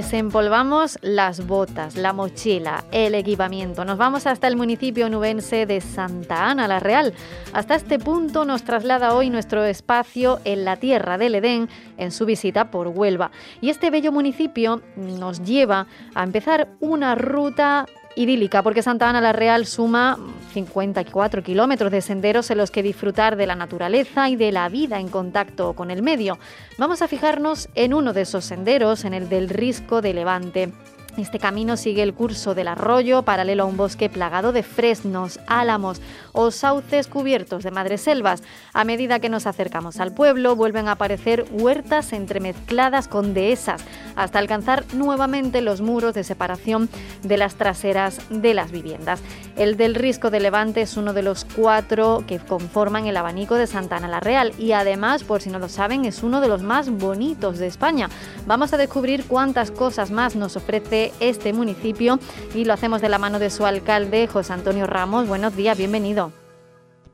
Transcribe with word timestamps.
Desempolvamos 0.00 0.98
las 1.02 1.46
botas, 1.46 1.94
la 1.94 2.14
mochila, 2.14 2.84
el 2.90 3.14
equipamiento. 3.14 3.84
Nos 3.84 3.98
vamos 3.98 4.26
hasta 4.26 4.48
el 4.48 4.56
municipio 4.56 5.10
nubense 5.10 5.66
de 5.66 5.82
Santa 5.82 6.48
Ana 6.48 6.66
la 6.66 6.80
Real. 6.80 7.12
Hasta 7.52 7.74
este 7.74 7.98
punto 7.98 8.46
nos 8.46 8.64
traslada 8.64 9.12
hoy 9.12 9.28
nuestro 9.28 9.62
espacio 9.62 10.40
en 10.46 10.64
la 10.64 10.76
tierra 10.76 11.18
del 11.18 11.34
Edén 11.34 11.68
en 11.98 12.12
su 12.12 12.24
visita 12.24 12.70
por 12.70 12.88
Huelva. 12.88 13.30
Y 13.60 13.68
este 13.68 13.90
bello 13.90 14.10
municipio 14.10 14.80
nos 14.96 15.42
lleva 15.42 15.86
a 16.14 16.22
empezar 16.22 16.70
una 16.80 17.14
ruta 17.14 17.84
idílica, 18.16 18.62
porque 18.62 18.82
Santa 18.82 19.10
Ana 19.10 19.20
la 19.20 19.34
Real 19.34 19.66
suma 19.66 20.18
54 20.50 21.42
kilómetros 21.42 21.90
de 21.90 22.02
senderos 22.02 22.50
en 22.50 22.58
los 22.58 22.70
que 22.70 22.82
disfrutar 22.82 23.36
de 23.36 23.46
la 23.46 23.54
naturaleza 23.54 24.28
y 24.28 24.36
de 24.36 24.52
la 24.52 24.68
vida 24.68 25.00
en 25.00 25.08
contacto 25.08 25.72
con 25.72 25.90
el 25.90 26.02
medio. 26.02 26.38
Vamos 26.78 27.02
a 27.02 27.08
fijarnos 27.08 27.68
en 27.74 27.94
uno 27.94 28.12
de 28.12 28.22
esos 28.22 28.44
senderos, 28.44 29.04
en 29.04 29.14
el 29.14 29.28
del 29.28 29.48
Risco 29.48 30.02
de 30.02 30.14
Levante. 30.14 30.72
Este 31.16 31.38
camino 31.38 31.76
sigue 31.76 32.02
el 32.02 32.14
curso 32.14 32.54
del 32.54 32.68
arroyo 32.68 33.22
paralelo 33.22 33.64
a 33.64 33.66
un 33.66 33.76
bosque 33.76 34.08
plagado 34.08 34.52
de 34.52 34.62
fresnos, 34.62 35.40
álamos 35.46 36.00
o 36.32 36.50
sauces 36.50 37.08
cubiertos 37.08 37.64
de 37.64 37.70
madreselvas. 37.70 38.42
A 38.72 38.84
medida 38.84 39.18
que 39.18 39.28
nos 39.28 39.46
acercamos 39.46 39.98
al 39.98 40.14
pueblo, 40.14 40.56
vuelven 40.56 40.88
a 40.88 40.92
aparecer 40.92 41.46
huertas 41.50 42.12
entremezcladas 42.12 43.08
con 43.08 43.34
dehesas, 43.34 43.82
hasta 44.16 44.38
alcanzar 44.38 44.84
nuevamente 44.94 45.60
los 45.60 45.80
muros 45.80 46.14
de 46.14 46.24
separación 46.24 46.88
de 47.22 47.36
las 47.36 47.56
traseras 47.56 48.20
de 48.30 48.54
las 48.54 48.70
viviendas. 48.70 49.20
El 49.56 49.76
del 49.76 49.94
Risco 49.94 50.30
de 50.30 50.40
Levante 50.40 50.82
es 50.82 50.96
uno 50.96 51.12
de 51.12 51.22
los 51.22 51.44
cuatro 51.44 52.24
que 52.26 52.38
conforman 52.38 53.06
el 53.06 53.16
abanico 53.16 53.56
de 53.56 53.66
Santana 53.66 54.08
la 54.08 54.20
Real 54.20 54.52
y 54.58 54.72
además, 54.72 55.24
por 55.24 55.42
si 55.42 55.50
no 55.50 55.58
lo 55.58 55.68
saben, 55.68 56.04
es 56.04 56.22
uno 56.22 56.40
de 56.40 56.48
los 56.48 56.62
más 56.62 56.88
bonitos 56.88 57.58
de 57.58 57.66
España. 57.66 58.08
Vamos 58.46 58.72
a 58.72 58.76
descubrir 58.76 59.24
cuántas 59.26 59.70
cosas 59.70 60.10
más 60.10 60.36
nos 60.36 60.56
ofrece 60.56 60.99
este 61.20 61.52
municipio 61.52 62.18
y 62.54 62.64
lo 62.64 62.72
hacemos 62.72 63.00
de 63.00 63.08
la 63.08 63.18
mano 63.18 63.38
de 63.38 63.50
su 63.50 63.66
alcalde, 63.66 64.26
José 64.26 64.52
Antonio 64.52 64.86
Ramos. 64.86 65.26
Buenos 65.26 65.56
días, 65.56 65.76
bienvenido. 65.76 66.32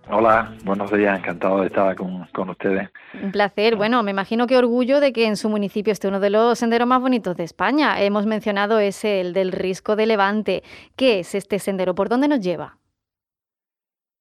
Hola, 0.08 0.54
buenos 0.64 0.92
días, 0.92 1.18
encantado 1.18 1.62
de 1.62 1.66
estar 1.66 1.96
con, 1.96 2.26
con, 2.32 2.50
ustedes. 2.50 2.90
Un 3.20 3.32
placer. 3.32 3.74
Bueno, 3.74 4.04
me 4.04 4.12
imagino 4.12 4.46
que 4.46 4.56
orgullo 4.56 5.00
de 5.00 5.12
que 5.12 5.26
en 5.26 5.36
su 5.36 5.48
municipio 5.48 5.92
esté 5.92 6.06
uno 6.06 6.20
de 6.20 6.30
los 6.30 6.60
senderos 6.60 6.86
más 6.86 7.00
bonitos 7.00 7.36
de 7.36 7.42
España. 7.42 8.00
Hemos 8.00 8.24
mencionado 8.24 8.78
ese, 8.78 9.20
el 9.20 9.32
del 9.32 9.50
Risco 9.50 9.96
de 9.96 10.06
Levante. 10.06 10.62
¿Qué 10.94 11.20
es 11.20 11.34
este 11.34 11.58
sendero? 11.58 11.96
¿Por 11.96 12.08
dónde 12.08 12.28
nos 12.28 12.40
lleva? 12.40 12.78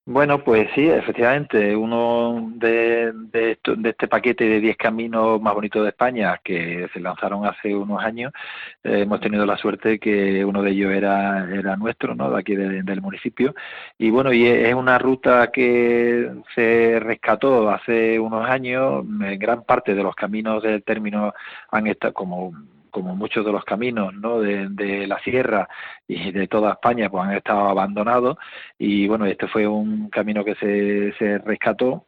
Bueno, 0.08 0.44
pues 0.44 0.70
sí, 0.76 0.88
efectivamente, 0.88 1.76
uno 1.76 2.52
de, 2.58 3.12
de, 3.32 3.58
este 3.90 4.08
paquete 4.08 4.44
de 4.48 4.60
10 4.60 4.78
caminos 4.78 5.42
más 5.42 5.56
bonitos 5.56 5.82
de 5.82 5.90
España 5.90 6.40
que 6.44 6.88
se 6.94 7.00
lanzaron 7.00 7.44
hace 7.48 7.74
unos 7.74 8.04
años, 8.04 8.32
eh, 8.84 9.02
hemos 9.02 9.20
tenido 9.20 9.48
la 9.48 9.58
suerte 9.58 9.98
que 10.00 10.46
uno 10.46 10.62
de 10.62 10.72
ellos 10.72 10.92
era, 10.92 11.50
era 11.52 11.76
nuestro, 11.76 12.14
¿no? 12.14 12.30
de 12.30 12.40
aquí 12.40 12.56
del 12.56 13.02
municipio. 13.02 13.56
Y 13.98 14.12
bueno, 14.12 14.32
y 14.32 14.46
es 14.46 14.76
una 14.76 15.00
ruta 15.00 15.52
que 15.52 16.32
se 16.54 17.00
rescató 17.00 17.72
hace 17.72 18.20
unos 18.20 18.48
años, 18.48 19.04
en 19.22 19.40
gran 19.40 19.64
parte 19.64 19.96
de 19.96 20.04
los 20.04 20.14
caminos 20.14 20.62
del 20.62 20.84
término 20.84 21.34
han 21.72 21.88
estado 21.88 22.14
como 22.14 22.54
como 22.96 23.14
muchos 23.14 23.46
de 23.46 23.52
los 23.52 23.66
caminos 23.66 24.14
¿no? 24.14 24.40
de, 24.40 25.06
la 25.06 25.20
sierra 25.20 25.68
y 26.08 26.32
de 26.32 26.48
toda 26.48 26.72
España, 26.72 27.10
pues 27.10 27.26
han 27.26 27.34
estado 27.34 27.68
abandonados 27.68 28.38
y 28.80 29.06
bueno, 29.10 29.26
este 29.26 29.50
fue 29.50 29.68
un 29.68 30.10
camino 30.10 30.46
que 30.46 30.56
se, 30.56 31.12
se 31.20 31.40
rescató 31.40 32.08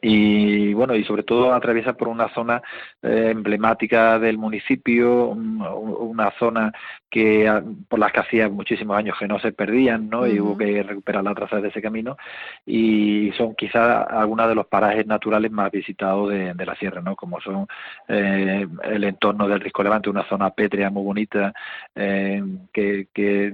y 0.00 0.72
bueno 0.72 0.94
y 0.94 1.04
sobre 1.04 1.22
todo 1.22 1.52
atraviesa 1.52 1.92
por 1.92 2.08
una 2.08 2.32
zona 2.32 2.62
eh, 3.02 3.28
emblemática 3.30 4.18
del 4.18 4.38
municipio 4.38 5.26
una 5.26 6.30
zona 6.38 6.72
que 7.10 7.46
ah, 7.46 7.62
por 7.88 7.98
las 7.98 8.12
que 8.12 8.20
hacía 8.20 8.48
muchísimos 8.48 8.96
años 8.96 9.16
que 9.18 9.28
no 9.28 9.38
se 9.38 9.52
perdían 9.52 10.08
no 10.08 10.26
y 10.26 10.40
hubo 10.40 10.56
que 10.56 10.82
recuperar 10.82 11.24
la 11.24 11.34
traza 11.34 11.60
de 11.60 11.68
ese 11.68 11.82
camino 11.82 12.16
y 12.64 13.32
son 13.36 13.54
quizás 13.54 14.06
algunos 14.08 14.48
de 14.48 14.54
los 14.54 14.66
parajes 14.66 15.06
naturales 15.06 15.50
más 15.50 15.70
visitados 15.70 16.30
de, 16.30 16.54
la 16.62 16.76
sierra 16.76 17.02
no 17.02 17.16
como 17.16 17.40
son 17.40 17.66
eh, 18.08 18.66
el 18.84 19.04
entorno 19.04 19.48
del 19.48 19.60
Risco 19.60 19.82
Levante 19.82 20.08
una 20.08 20.26
zona 20.28 20.50
pétrea 20.50 20.90
muy 20.90 21.02
bonita 21.02 21.52
eh, 21.94 22.42
que, 22.72 23.08
que 23.12 23.52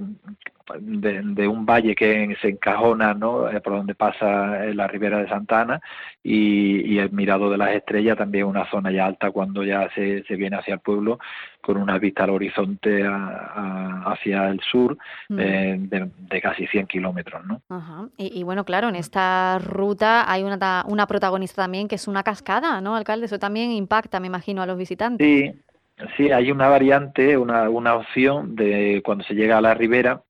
de, 0.79 1.47
un 1.47 1.65
valle 1.65 1.95
que 1.95 2.35
se 2.41 2.49
encajona 2.49 3.13
¿no? 3.13 3.49
Eh, 3.49 3.61
por 3.61 3.73
donde 3.73 3.95
pasa 3.95 4.65
eh, 4.65 4.73
la 4.73 4.87
ribera 4.87 5.19
de 5.19 5.29
Santa 5.29 5.61
Ana 5.61 5.81
y, 6.23 6.97
el 6.97 7.11
Mirado 7.11 7.49
de 7.49 7.57
las 7.57 7.71
Estrellas, 7.71 8.17
también 8.17 8.45
una 8.45 8.69
zona 8.69 8.91
ya 8.91 9.05
alta 9.05 9.31
cuando 9.31 9.63
ya 9.63 9.89
se, 9.95 10.23
se 10.23 10.35
viene 10.35 10.57
hacia 10.57 10.75
el 10.75 10.79
pueblo, 10.81 11.19
con 11.61 11.77
una 11.77 11.97
vista 11.97 12.23
al 12.23 12.31
horizonte 12.31 13.03
hacia 13.05 14.49
el 14.49 14.59
sur 14.59 14.97
mm. 15.29 15.39
eh, 15.39 15.77
de, 15.79 16.41
casi 16.41 16.67
100 16.67 16.87
kilómetros. 16.87 17.41
¿no? 17.45 17.61
Y, 18.17 18.43
bueno, 18.43 18.65
claro, 18.65 18.89
en 18.89 18.95
esta 18.95 19.59
ruta 19.59 20.29
hay 20.31 20.43
una, 20.43 20.83
una 20.87 21.07
protagonista 21.07 21.63
también 21.63 21.87
que 21.87 21.95
es 21.95 22.07
una 22.07 22.23
cascada, 22.23 22.81
¿no, 22.81 22.95
alcalde? 22.95 23.25
Eso 23.25 23.39
también 23.39 23.71
impacta, 23.71 24.19
me 24.19 24.27
imagino, 24.27 24.61
a 24.61 24.65
los 24.65 24.77
visitantes. 24.77 25.25
Sí. 25.25 25.53
Sí, 26.15 26.31
hay 26.31 26.49
una 26.49 26.69
variante, 26.69 27.37
una, 27.37 27.69
una 27.69 27.95
opción 27.95 28.55
de 28.55 29.01
cuando 29.03 29.25
se 29.25 29.33
llega 29.33 29.57
a 29.57 29.61
la 29.61 29.73
ribera, 29.73 30.21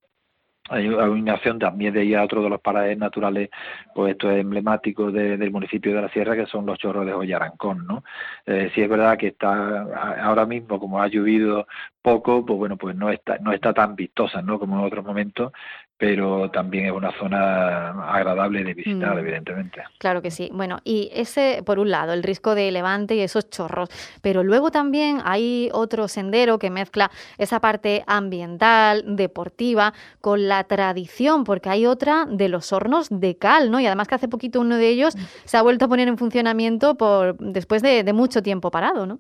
hay 0.70 0.88
una 0.88 1.34
opción 1.34 1.60
también 1.60 1.94
de 1.94 2.06
ir 2.06 2.18
a 2.18 2.24
otro 2.24 2.44
de 2.44 2.50
los 2.50 2.62
parajes 2.62 2.98
naturales, 2.98 3.50
pues 3.94 4.12
esto 4.12 4.30
es 4.30 4.40
emblemático 4.40 5.12
del 5.12 5.52
municipio 5.52 5.94
de 5.94 6.02
la 6.02 6.10
Sierra, 6.10 6.36
que 6.36 6.46
son 6.46 6.66
los 6.66 6.78
chorros 6.78 7.06
de 7.06 7.14
Joyarancón, 7.14 7.86
¿no? 7.88 8.04
Eh, 8.46 8.72
sí 8.74 8.82
es 8.82 8.90
verdad 8.90 9.18
que 9.18 9.28
está 9.28 9.82
ahora 10.24 10.46
mismo, 10.46 10.80
como 10.80 11.02
ha 11.02 11.08
llovido 11.08 11.68
poco, 12.02 12.46
pues 12.46 12.58
bueno, 12.58 12.78
pues 12.78 12.96
no 12.96 13.10
está, 13.10 13.38
no 13.40 13.52
está 13.52 13.74
tan 13.74 13.96
vistosa, 13.96 14.42
¿no? 14.42 14.58
Como 14.60 14.80
en 14.80 14.86
otros 14.86 15.04
momentos, 15.04 15.52
pero 15.98 16.50
también 16.50 16.86
es 16.86 16.92
una 16.94 17.12
zona 17.20 17.90
agradable 18.10 18.64
de 18.64 18.74
visitar, 18.74 19.16
mm. 19.16 19.20
evidentemente. 19.20 19.84
Claro 19.98 20.22
que 20.22 20.32
sí. 20.32 20.50
Bueno, 20.54 20.80
y 20.86 21.10
ese, 21.14 21.62
por 21.66 21.78
un 21.78 21.92
lado, 21.92 22.14
el 22.14 22.24
risco 22.24 22.56
de 22.56 22.72
levante 22.72 23.16
y 23.16 23.20
esos 23.20 23.50
chorros, 23.50 23.90
pero 24.22 24.44
luego 24.44 24.72
también 24.72 25.20
hay 25.26 25.70
otro 25.74 26.08
sendero 26.08 26.58
que 26.58 26.70
mezcla 26.70 27.12
esa 27.38 27.60
parte 27.60 28.06
ambiental, 28.08 29.04
deportiva, 29.18 29.94
con 30.22 30.48
la 30.48 30.64
tradición, 30.64 31.44
porque 31.44 31.68
hay 31.68 31.86
otra 31.86 32.26
de 32.30 32.48
los 32.48 32.72
hornos 32.72 33.10
de 33.10 33.38
cal, 33.38 33.70
¿no? 33.70 33.82
Y 33.82 33.86
además 33.86 34.08
que 34.08 34.16
hace 34.16 34.30
poquito 34.30 34.62
uno 34.62 34.78
de 34.78 34.88
ellos 34.88 35.18
mm. 35.18 35.20
se 35.44 35.58
ha 35.58 35.62
vuelto 35.62 35.86
a 35.86 35.88
poner 35.90 36.08
en 36.08 36.18
funcionamiento 36.18 36.96
por 36.96 37.38
después 37.40 37.82
de, 37.82 38.06
de 38.06 38.14
mucho 38.14 38.42
tiempo 38.42 38.72
parado, 38.72 39.06
¿no? 39.06 39.20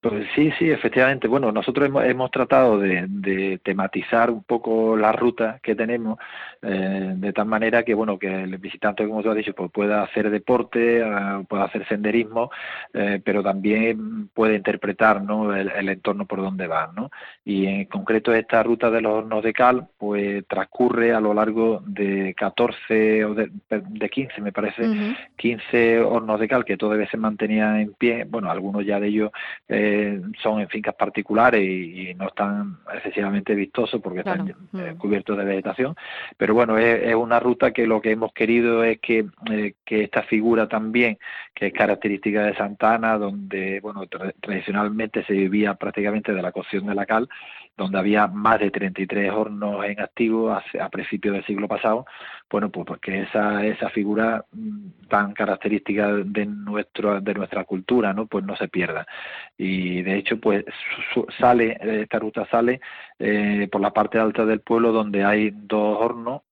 Pues 0.00 0.26
sí, 0.34 0.50
sí, 0.58 0.70
efectivamente. 0.70 1.28
Bueno, 1.28 1.52
nosotros 1.52 1.86
hemos, 1.86 2.04
hemos 2.04 2.30
tratado 2.30 2.78
de, 2.78 3.04
de, 3.06 3.58
tematizar 3.62 4.30
un 4.30 4.42
poco 4.44 4.96
la 4.96 5.12
ruta 5.12 5.60
que 5.62 5.74
tenemos 5.74 6.18
eh, 6.62 7.12
de 7.16 7.32
tal 7.34 7.44
manera 7.44 7.82
que, 7.82 7.92
bueno, 7.92 8.18
que 8.18 8.44
el 8.44 8.56
visitante, 8.56 9.06
como 9.06 9.22
tú 9.22 9.28
has 9.30 9.36
dicho, 9.36 9.52
pues 9.52 9.70
pueda 9.70 10.02
hacer 10.02 10.30
deporte, 10.30 11.04
uh, 11.04 11.44
pueda 11.44 11.64
hacer 11.64 11.86
senderismo, 11.86 12.50
eh, 12.94 13.20
pero 13.22 13.42
también 13.42 14.28
puede 14.28 14.56
interpretar, 14.56 15.22
¿no? 15.22 15.54
El, 15.54 15.70
el, 15.70 15.88
entorno 15.90 16.24
por 16.24 16.40
donde 16.40 16.66
va, 16.66 16.90
¿no? 16.96 17.10
Y 17.44 17.66
en 17.66 17.84
concreto 17.84 18.32
esta 18.32 18.62
ruta 18.62 18.90
de 18.90 19.02
los 19.02 19.12
hornos 19.12 19.44
de 19.44 19.52
cal, 19.52 19.88
pues 19.98 20.46
transcurre 20.48 21.12
a 21.12 21.20
lo 21.20 21.34
largo 21.34 21.82
de 21.86 22.34
14 22.38 23.24
o 23.26 23.34
de, 23.34 23.50
de 23.68 24.08
15, 24.08 24.40
me 24.40 24.52
parece, 24.52 24.82
uh 24.82 24.94
-huh. 24.94 25.16
15 25.36 26.00
hornos 26.00 26.40
de 26.40 26.48
cal 26.48 26.64
que 26.64 26.78
todavía 26.78 27.08
se 27.10 27.18
mantenían 27.18 27.80
en 27.80 27.92
pie. 27.92 28.24
Bueno, 28.24 28.50
algunos 28.50 28.86
ya 28.86 28.98
de 28.98 29.08
ellos 29.08 29.30
eh, 29.90 30.00
eh, 30.00 30.20
son 30.42 30.60
en 30.60 30.68
fincas 30.68 30.94
particulares 30.94 31.62
y, 31.62 32.14
no 32.14 32.28
están 32.28 32.78
excesivamente 32.92 33.54
vistosos 33.54 34.00
porque 34.00 34.20
están 34.20 34.48
eh, 34.48 34.54
mm. 34.72 34.98
cubiertos 34.98 35.36
de 35.36 35.44
vegetación. 35.44 35.94
Pero 36.36 36.54
bueno, 36.54 36.78
es, 36.78 37.14
una 37.14 37.40
ruta 37.40 37.72
que 37.72 37.86
lo 37.86 38.00
que 38.00 38.12
hemos 38.12 38.32
querido 38.32 38.84
es 38.84 38.98
que, 39.00 39.26
que 39.84 40.04
esta 40.04 40.22
figura 40.22 40.68
también, 40.68 41.18
que 41.54 41.68
es 41.68 41.72
característica 41.72 42.42
de 42.42 42.56
Santana, 42.56 43.18
donde 43.18 43.80
bueno 43.80 44.06
tradicionalmente 44.40 45.24
se 45.24 45.32
vivía 45.32 45.74
prácticamente 45.74 46.32
de 46.32 46.42
la 46.42 46.52
cocción 46.52 46.86
de 46.86 46.94
la 46.94 47.06
cal, 47.06 47.28
donde 47.80 47.98
había 47.98 48.26
más 48.26 48.60
de 48.60 48.70
33 48.70 49.32
hornos 49.32 49.84
en 49.86 50.00
activo 50.00 50.50
a, 50.52 50.62
principios 50.90 51.34
del 51.34 51.46
siglo 51.46 51.66
pasado, 51.66 52.04
bueno, 52.50 52.70
pues, 52.70 52.86
pues 52.86 53.00
que 53.00 53.22
esa, 53.22 53.64
esa 53.64 53.88
figura 53.88 54.44
mm, 54.52 55.08
tan 55.08 55.32
característica 55.32 56.12
de 56.12 56.44
nuestro, 56.44 57.20
de 57.20 57.34
nuestra 57.34 57.64
cultura, 57.64 58.12
¿no? 58.12 58.26
Pues 58.26 58.44
no 58.44 58.54
se 58.56 58.68
pierda. 58.68 59.06
Y 59.56 60.02
de 60.02 60.18
hecho, 60.18 60.38
pues 60.38 60.64
sale, 61.38 61.78
esta 62.02 62.18
ruta 62.18 62.46
sale 62.50 62.80
eh, 63.18 63.66
por 63.72 63.80
la 63.80 63.92
parte 63.92 64.18
alta 64.18 64.44
del 64.44 64.60
pueblo 64.60 64.92
donde 64.92 65.24
hay 65.24 65.50
dos 65.50 65.96
hornos 66.00 66.42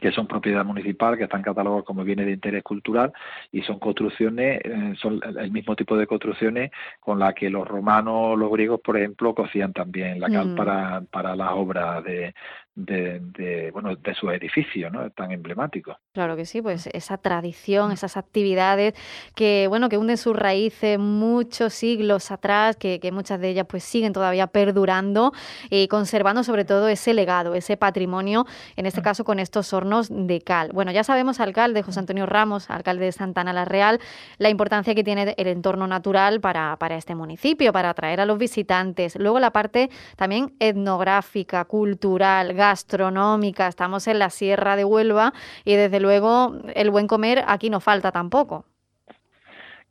que 0.00 0.10
son 0.12 0.26
propiedad 0.26 0.64
municipal, 0.64 1.16
que 1.16 1.24
están 1.24 1.42
catalogados 1.42 1.84
como 1.84 2.04
bienes 2.04 2.26
de 2.26 2.32
interés 2.32 2.62
cultural 2.62 3.12
y 3.50 3.62
son 3.62 3.78
construcciones, 3.78 4.60
eh, 4.64 4.94
son 5.00 5.20
el 5.24 5.50
mismo 5.50 5.76
tipo 5.76 5.96
de 5.96 6.06
construcciones 6.06 6.70
con 7.00 7.18
la 7.18 7.32
que 7.32 7.50
los 7.50 7.66
romanos, 7.66 8.38
los 8.38 8.50
griegos, 8.50 8.80
por 8.80 8.96
ejemplo, 8.96 9.34
cocían 9.34 9.72
también 9.72 10.18
la 10.18 10.28
cal 10.28 10.48
mm. 10.48 10.56
para, 10.56 11.02
para 11.10 11.36
las 11.36 11.52
obras 11.52 12.02
de, 12.04 12.34
de, 12.74 13.70
bueno 13.72 13.94
de 13.94 14.14
su 14.14 14.30
edificio 14.30 14.88
no 14.88 15.10
tan 15.10 15.30
emblemático 15.30 15.98
claro 16.14 16.36
que 16.36 16.46
sí 16.46 16.62
pues 16.62 16.86
esa 16.94 17.18
tradición 17.18 17.92
esas 17.92 18.16
actividades 18.16 18.94
que 19.34 19.66
bueno 19.68 19.90
que 19.90 19.98
hunden 19.98 20.16
sus 20.16 20.34
raíces 20.34 20.98
muchos 20.98 21.74
siglos 21.74 22.30
atrás 22.30 22.76
que, 22.76 22.98
muchas 23.12 23.40
de 23.40 23.50
ellas 23.50 23.66
pues 23.68 23.84
siguen 23.84 24.14
todavía 24.14 24.46
perdurando 24.46 25.32
y 25.68 25.86
conservando 25.88 26.44
sobre 26.44 26.64
todo 26.64 26.88
ese 26.88 27.12
legado 27.12 27.54
ese 27.54 27.76
patrimonio 27.76 28.46
en 28.76 28.86
este 28.86 29.00
mm. 29.00 29.04
caso 29.04 29.24
con 29.24 29.38
estos 29.38 29.66
de 30.08 30.40
cal 30.40 30.70
bueno 30.72 30.92
ya 30.92 31.04
sabemos 31.04 31.40
alcalde 31.40 31.82
José 31.82 32.00
Antonio 32.00 32.26
Ramos 32.26 32.70
alcalde 32.70 33.06
de 33.06 33.12
Santana 33.12 33.52
la 33.52 33.64
Real 33.64 34.00
la 34.38 34.48
importancia 34.48 34.94
que 34.94 35.04
tiene 35.04 35.34
el 35.36 35.46
entorno 35.46 35.86
natural 35.86 36.40
para, 36.40 36.76
para 36.76 36.96
este 36.96 37.14
municipio 37.14 37.72
para 37.72 37.90
atraer 37.90 38.20
a 38.20 38.26
los 38.26 38.38
visitantes 38.38 39.16
luego 39.16 39.40
la 39.40 39.50
parte 39.50 39.90
también 40.16 40.54
etnográfica 40.60 41.64
cultural 41.64 42.54
gastronómica. 42.54 43.68
Estamos 43.68 44.06
en 44.06 44.18
la 44.18 44.30
Sierra 44.30 44.76
de 44.76 44.84
Huelva 44.84 45.32
y 45.64 45.74
desde 45.74 46.00
luego 46.00 46.54
el 46.74 46.90
buen 46.90 47.06
comer 47.06 47.44
aquí 47.46 47.70
no 47.70 47.80
falta 47.80 48.12
tampoco. 48.12 48.64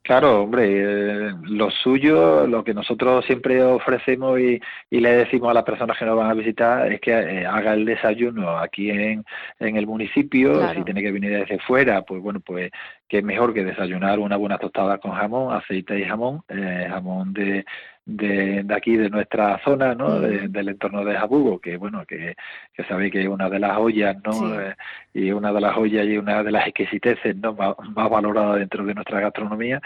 Claro, 0.03 0.41
hombre, 0.41 1.29
eh, 1.29 1.31
lo 1.43 1.69
suyo, 1.69 2.47
lo 2.47 2.63
que 2.63 2.73
nosotros 2.73 3.23
siempre 3.25 3.61
ofrecemos 3.61 4.39
y, 4.39 4.59
le 4.89 5.11
decimos 5.11 5.51
a 5.51 5.53
las 5.53 5.63
personas 5.63 5.95
que 5.97 6.05
nos 6.05 6.17
van 6.17 6.31
a 6.31 6.33
visitar 6.33 6.91
es 6.91 6.99
que 6.99 7.11
eh, 7.11 7.45
haga 7.45 7.73
el 7.73 7.85
desayuno 7.85 8.57
aquí 8.57 8.89
en, 8.89 9.23
en 9.59 9.75
el 9.77 9.85
municipio, 9.85 10.73
si 10.73 10.83
tiene 10.83 11.03
que 11.03 11.11
venir 11.11 11.31
desde 11.31 11.59
fuera, 11.59 12.01
pues 12.01 12.19
bueno, 12.19 12.39
pues 12.39 12.71
que 13.07 13.21
mejor 13.21 13.53
que 13.53 13.63
desayunar 13.63 14.17
una 14.19 14.37
buena 14.37 14.57
tostada 14.57 14.97
con 14.97 15.11
jamón, 15.11 15.53
aceite 15.53 15.99
y 15.99 16.05
jamón, 16.05 16.41
eh, 16.49 16.87
jamón 16.89 17.33
de, 17.33 17.63
de, 18.05 18.65
aquí, 18.75 18.97
de 18.97 19.09
nuestra 19.09 19.59
zona, 19.63 19.95
¿no? 19.95 20.19
Mm. 20.19 20.51
del 20.51 20.69
entorno 20.69 21.05
de 21.05 21.15
Jabugo, 21.15 21.59
que 21.59 21.77
bueno, 21.77 22.05
que, 22.05 22.35
que 22.73 22.83
sabéis 22.85 23.11
que 23.11 23.21
es 23.21 23.27
una 23.27 23.49
de 23.49 23.59
las 23.59 23.77
joyas, 23.77 24.17
¿no? 24.23 24.59
Eh, 24.59 24.75
y 25.13 25.31
una 25.31 25.53
de 25.53 25.61
las 25.61 25.75
joyas 25.75 26.05
y 26.05 26.17
una 26.17 26.43
de 26.43 26.51
las 26.51 26.67
exquisiteces, 26.67 27.35
¿no? 27.37 27.53
Más, 27.53 27.75
más 27.95 28.09
valoradas 28.09 28.59
dentro 28.59 28.85
de 28.85 28.93
nuestra 28.93 29.19
gastronomía 29.19 29.81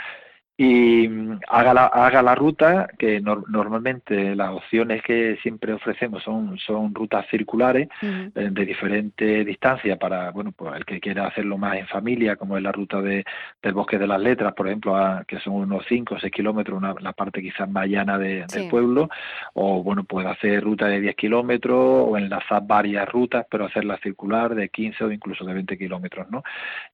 y 0.57 1.07
mm, 1.07 1.39
haga 1.49 1.73
la, 1.73 1.85
haga 1.87 2.21
la 2.21 2.33
ruta, 2.33 2.87
que 2.97 3.19
normalmente 3.19 4.35
las 4.35 4.51
opciones 4.51 5.01
que 5.03 5.37
siempre 5.41 5.73
ofrecemos 5.73 6.23
son, 6.23 6.57
son 6.57 6.93
rutas 6.95 7.25
circulares 7.29 7.89
eh, 8.01 8.29
de 8.33 8.65
diferente 8.65 9.43
distancia 9.43 9.97
para, 9.97 10.31
bueno, 10.31 10.53
pues 10.53 10.75
el 10.75 10.85
que 10.85 11.01
quiera 11.01 11.27
hacerlo 11.27 11.57
más 11.57 11.77
en 11.77 11.87
familia, 11.87 12.37
como 12.37 12.55
es 12.55 12.63
la 12.63 12.71
ruta 12.71 13.01
de, 13.01 13.25
del 13.61 13.73
Bosque 13.73 13.97
de 13.97 14.07
las 14.07 14.21
Letras, 14.21 14.53
por 14.53 14.67
ejemplo, 14.67 14.95
que 15.27 15.39
son 15.39 15.55
unos 15.55 15.83
5 15.89 16.15
o 16.15 16.19
6 16.19 16.31
kilómetros, 16.31 16.77
una, 16.77 16.93
la 17.01 17.11
parte 17.11 17.41
quizás 17.41 17.69
más 17.69 17.87
llana 17.87 18.17
del 18.17 18.69
pueblo, 18.69 19.09
o 19.53 19.83
bueno, 19.83 20.05
puede 20.05 20.29
hacer 20.29 20.63
ruta 20.63 20.87
de 20.87 21.01
10 21.01 21.15
kilómetros 21.15 22.07
o 22.07 22.17
enlazar 22.17 22.65
varias 22.65 23.07
rutas, 23.09 23.45
pero 23.49 23.65
hacerla 23.65 23.97
circular 24.01 24.55
de 24.55 24.69
15 24.69 25.03
o 25.03 25.11
incluso 25.11 25.43
de 25.43 25.53
20 25.53 25.77
kilómetros, 25.77 26.29
¿no? 26.31 26.43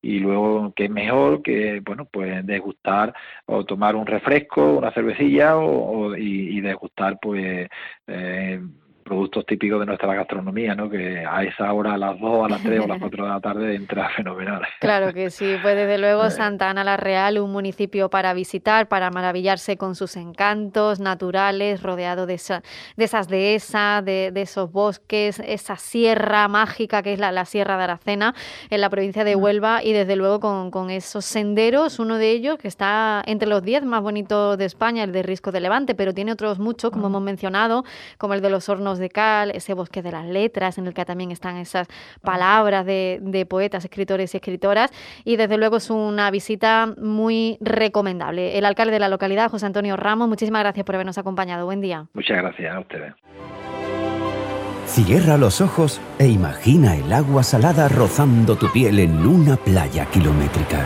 Y 0.02 0.20
luego, 0.20 0.74
que 0.76 0.86
es 0.86 0.90
mejor 0.90 1.44
que, 1.44 1.80
bueno, 1.86 2.06
pues 2.06 2.46
degustar 2.46 3.14
o 3.52 3.66
tomar 3.66 3.96
un 3.96 4.06
refresco, 4.06 4.78
una 4.78 4.92
cervecilla 4.92 5.58
o, 5.58 6.16
y, 6.16 6.58
y, 6.58 6.62
degustar 6.62 7.20
pues 7.22 7.68
eh, 8.08 8.62
productos 9.12 9.46
típicos 9.46 9.78
de 9.82 9.86
nuestra 9.86 10.14
gastronomía, 10.14 10.74
¿no? 10.74 10.90
Que 10.90 11.26
a 11.30 11.44
esa 11.44 11.74
hora, 11.74 11.96
a 11.96 11.98
las 11.98 12.18
2, 12.18 12.46
a 12.46 12.50
las 12.50 12.64
3 12.64 12.80
o 12.80 12.84
a 12.86 12.88
las 12.88 13.00
4 13.02 13.24
de 13.26 13.30
la 13.30 13.40
tarde 13.42 13.76
entra 13.76 14.08
fenomenal. 14.16 14.62
Claro 14.80 15.14
que 15.14 15.30
sí, 15.30 15.58
pues 15.62 15.76
desde 15.76 15.98
luego. 15.98 16.30
Santa 16.30 16.70
Ana 16.70 16.86
la 16.86 16.96
Real, 16.96 17.38
un 17.40 17.52
municipio 17.52 18.10
para 18.10 18.34
visitar, 18.34 18.88
para 18.88 19.12
maravillarse 19.12 19.76
con 19.76 19.96
sus 19.96 20.16
encantos 20.16 21.02
naturales, 21.02 21.84
rodeado 21.84 22.26
de, 22.26 22.40
de 22.96 23.04
esas 23.04 23.28
dehesas, 23.28 24.06
de, 24.06 24.32
esos 24.34 24.72
bosques, 24.72 25.40
esa 25.46 25.76
sierra 25.76 26.48
mágica 26.48 27.04
que 27.04 27.12
es 27.12 27.20
la, 27.20 27.42
Sierra 27.44 27.76
de 27.76 27.84
Aracena 27.84 28.34
en 28.70 28.80
la 28.80 28.90
provincia 28.90 29.26
de 29.26 29.36
mm. 29.36 29.42
Huelva 29.42 29.84
y 29.84 29.92
desde 29.92 30.16
luego 30.16 30.40
con, 30.40 30.72
con 30.72 30.90
esos 30.90 31.26
senderos, 31.26 32.00
uno 32.00 32.18
de 32.18 32.32
ellos 32.32 32.58
que 32.58 32.70
está 32.70 33.22
entre 33.26 33.50
los 33.50 33.62
10 33.62 33.84
más 33.84 34.02
bonitos 34.02 34.58
de 34.58 34.64
España, 34.64 35.04
el 35.04 35.12
de 35.12 35.22
Risco 35.22 35.52
de 35.52 35.60
Levante, 35.60 35.96
pero 35.96 36.14
tiene 36.14 36.32
otros 36.32 36.60
muchos, 36.60 36.92
como 36.92 37.10
mm. 37.10 37.12
hemos 37.12 37.22
mencionado, 37.24 37.84
como 38.18 38.36
el 38.36 38.42
de 38.42 38.50
los 38.50 38.70
hornos 38.70 39.01
de 39.02 39.10
cal, 39.10 39.52
ese 39.52 39.74
bosque 39.74 40.02
de 40.02 40.12
las 40.12 40.26
letras 40.26 40.78
en 40.78 40.88
el 40.88 40.94
que 40.94 41.04
también 41.04 41.32
están 41.32 41.58
esas 41.58 41.88
palabras 42.22 42.86
de, 42.86 43.20
de 43.22 43.46
poetas, 43.46 43.84
escritores 43.84 44.34
y 44.34 44.38
escritoras. 44.38 44.92
Y 45.26 45.36
desde 45.36 45.58
luego 45.58 45.78
es 45.78 45.90
una 45.90 46.32
visita 46.32 46.94
muy 46.98 47.58
recomendable. 47.60 48.58
El 48.58 48.66
alcalde 48.66 48.94
de 48.94 49.00
la 49.00 49.10
localidad, 49.10 49.52
José 49.52 49.66
Antonio 49.66 49.98
Ramos, 49.98 50.30
muchísimas 50.30 50.62
gracias 50.62 50.86
por 50.86 50.96
habernos 50.96 51.18
acompañado. 51.18 51.66
Buen 51.66 51.82
día. 51.82 52.06
Muchas 52.14 52.38
gracias 52.38 52.74
a 52.74 52.80
ustedes. 52.80 53.14
Cierra 54.86 55.38
los 55.38 55.62
ojos 55.62 56.02
e 56.20 56.28
imagina 56.28 56.98
el 56.98 57.14
agua 57.14 57.44
salada 57.44 57.88
rozando 57.88 58.58
tu 58.58 58.70
piel 58.72 59.00
en 59.00 59.26
una 59.26 59.56
playa 59.56 60.06
kilométrica. 60.06 60.86